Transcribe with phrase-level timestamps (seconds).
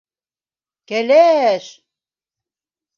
[0.93, 1.71] Кәлә-әш!